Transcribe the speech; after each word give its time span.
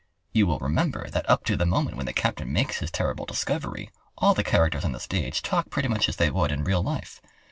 You 0.33 0.47
will 0.47 0.57
remember 0.57 1.11
that 1.11 1.29
up 1.29 1.43
to 1.45 1.55
the 1.55 1.63
moment 1.67 1.95
when 1.95 2.07
the 2.07 2.11
captain 2.11 2.51
makes 2.51 2.79
his 2.79 2.89
terrible 2.89 3.27
discovery 3.27 3.91
all 4.17 4.33
the 4.33 4.43
characters 4.43 4.83
on 4.83 4.93
the 4.93 4.99
stage 4.99 5.43
talk 5.43 5.69
pretty 5.69 5.89
much 5.89 6.09
as 6.09 6.15
they 6.15 6.31
would, 6.31 6.51
in 6.51 6.63
real 6.63 6.81
life. 6.81 7.21